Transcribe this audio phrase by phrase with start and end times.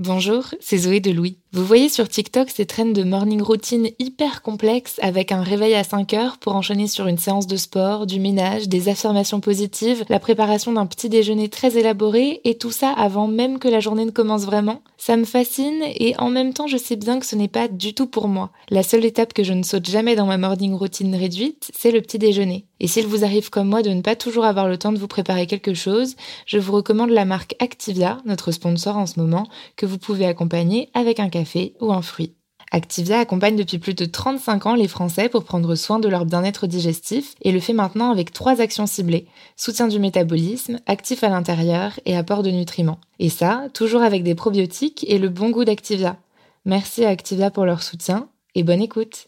[0.00, 1.39] Bonjour, c'est Zoé de Louis.
[1.52, 5.82] Vous voyez sur TikTok ces traînes de morning routine hyper complexes avec un réveil à
[5.82, 10.20] 5 heures pour enchaîner sur une séance de sport, du ménage, des affirmations positives, la
[10.20, 14.12] préparation d'un petit déjeuner très élaboré et tout ça avant même que la journée ne
[14.12, 14.80] commence vraiment.
[14.96, 17.94] Ça me fascine et en même temps je sais bien que ce n'est pas du
[17.94, 18.50] tout pour moi.
[18.68, 22.00] La seule étape que je ne saute jamais dans ma morning routine réduite, c'est le
[22.00, 22.64] petit déjeuner.
[22.78, 25.08] Et s'il vous arrive comme moi de ne pas toujours avoir le temps de vous
[25.08, 26.14] préparer quelque chose,
[26.46, 30.88] je vous recommande la marque Activia, notre sponsor en ce moment, que vous pouvez accompagner
[30.94, 31.39] avec un café
[31.80, 32.34] ou un fruit.
[32.72, 36.68] Activia accompagne depuis plus de 35 ans les Français pour prendre soin de leur bien-être
[36.68, 39.26] digestif et le fait maintenant avec trois actions ciblées.
[39.56, 43.00] Soutien du métabolisme, actif à l'intérieur et apport de nutriments.
[43.18, 46.16] Et ça, toujours avec des probiotiques et le bon goût d'Activia.
[46.64, 49.26] Merci à Activia pour leur soutien et bonne écoute.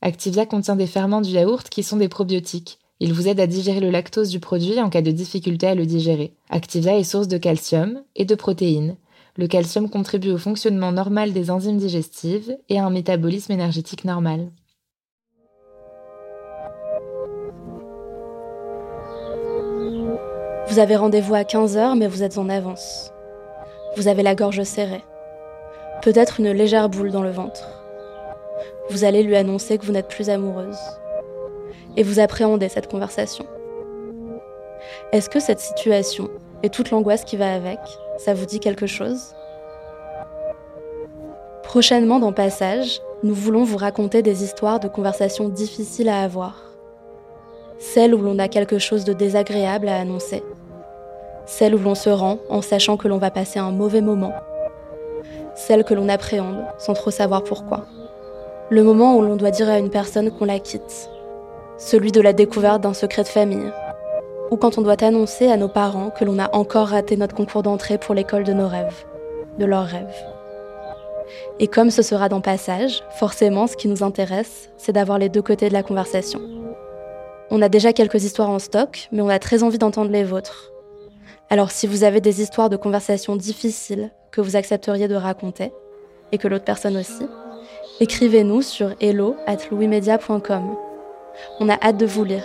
[0.00, 2.78] Activia contient des ferments du yaourt qui sont des probiotiques.
[3.00, 5.84] Ils vous aident à digérer le lactose du produit en cas de difficulté à le
[5.84, 6.34] digérer.
[6.48, 8.96] Activia est source de calcium et de protéines
[9.36, 14.50] le calcium contribue au fonctionnement normal des enzymes digestives et à un métabolisme énergétique normal.
[20.68, 23.12] Vous avez rendez-vous à 15h mais vous êtes en avance.
[23.96, 25.04] Vous avez la gorge serrée.
[26.02, 27.84] Peut-être une légère boule dans le ventre.
[28.90, 30.78] Vous allez lui annoncer que vous n'êtes plus amoureuse.
[31.96, 33.46] Et vous appréhendez cette conversation.
[35.14, 36.28] Est-ce que cette situation
[36.64, 37.78] et toute l'angoisse qui va avec
[38.18, 39.32] ça vous dit quelque chose?
[41.62, 46.64] Prochainement dans Passage, nous voulons vous raconter des histoires de conversations difficiles à avoir.
[47.78, 50.42] Celles où l'on a quelque chose de désagréable à annoncer.
[51.46, 54.32] Celles où l'on se rend en sachant que l'on va passer un mauvais moment.
[55.54, 57.86] Celles que l'on appréhende sans trop savoir pourquoi.
[58.68, 61.08] Le moment où l'on doit dire à une personne qu'on la quitte.
[61.78, 63.72] Celui de la découverte d'un secret de famille,
[64.50, 67.62] ou quand on doit annoncer à nos parents que l'on a encore raté notre concours
[67.62, 69.04] d'entrée pour l'école de nos rêves,
[69.58, 70.24] de leurs rêves.
[71.58, 75.42] Et comme ce sera dans Passage, forcément, ce qui nous intéresse, c'est d'avoir les deux
[75.42, 76.40] côtés de la conversation.
[77.50, 80.72] On a déjà quelques histoires en stock, mais on a très envie d'entendre les vôtres.
[81.50, 85.72] Alors si vous avez des histoires de conversations difficiles que vous accepteriez de raconter,
[86.32, 87.26] et que l'autre personne aussi,
[88.00, 90.76] écrivez-nous sur hello at louismedia.com.
[91.60, 92.44] On a hâte de vous lire.